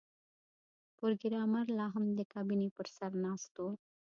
پروګرامر 0.97 1.65
لاهم 1.79 2.05
د 2.17 2.19
کابینې 2.33 2.69
پر 2.75 2.87
سر 2.95 3.11
ناست 3.23 3.53
و 3.59 3.63